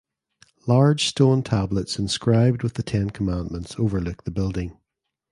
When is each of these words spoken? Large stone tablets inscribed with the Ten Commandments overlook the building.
Large 0.65 1.05
stone 1.05 1.43
tablets 1.43 1.99
inscribed 1.99 2.63
with 2.63 2.73
the 2.73 2.81
Ten 2.81 3.11
Commandments 3.11 3.75
overlook 3.77 4.23
the 4.23 4.31
building. 4.31 4.79